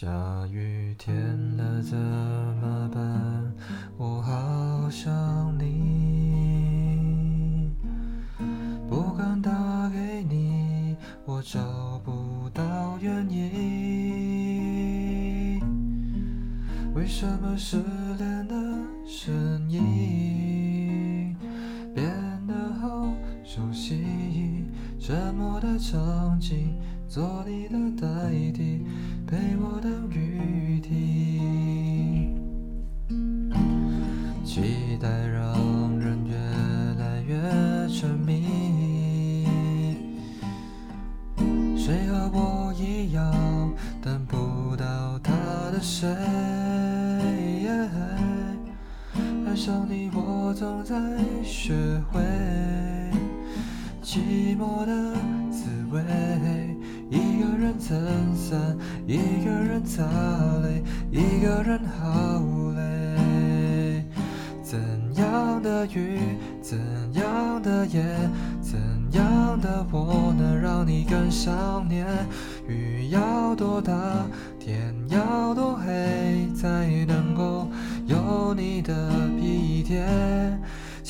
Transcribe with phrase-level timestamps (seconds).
[0.00, 0.08] 下
[0.50, 1.14] 雨天
[1.58, 3.52] 了怎么办？
[3.98, 6.90] 我好想你，
[8.88, 9.50] 不敢打
[9.90, 11.60] 给你，我找
[12.02, 13.50] 不到原因。
[16.94, 17.76] 为什么失
[18.16, 18.54] 恋的
[19.06, 20.49] 声音
[25.10, 26.72] 沉默的场景，
[27.08, 28.06] 做你的代
[28.54, 28.86] 替，
[29.26, 32.38] 陪我等雨停。
[34.44, 36.36] 期待让人越
[37.02, 37.40] 来越
[37.88, 39.48] 沉迷，
[41.76, 45.32] 谁和我一样等不到他
[45.72, 46.06] 的谁？
[49.44, 50.94] 爱上你，我总在
[51.42, 52.20] 学会。
[54.02, 55.14] 寂寞的
[55.50, 56.00] 滋味，
[57.10, 58.58] 一个人撑伞，
[59.06, 60.02] 一个人擦
[60.62, 62.42] 泪，一个人好
[62.74, 64.04] 累。
[64.62, 64.80] 怎
[65.16, 66.18] 样的雨，
[66.62, 66.78] 怎
[67.12, 68.02] 样的夜，
[68.62, 68.78] 怎
[69.12, 72.06] 样的我能让你更想念？
[72.66, 73.92] 雨要多大，
[74.58, 77.68] 天要多黑，才能够
[78.06, 80.06] 有你的体贴？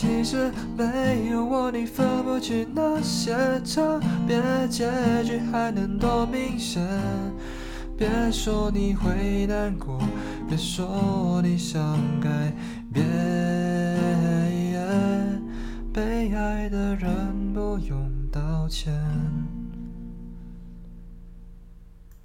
[0.00, 4.90] 其实没有我，你分不清那些差别，结
[5.22, 6.82] 局还能多明显？
[7.98, 10.00] 别说你会难过，
[10.48, 12.30] 别说你想改
[12.90, 13.04] 变，
[15.92, 18.90] 被爱的人不用道歉。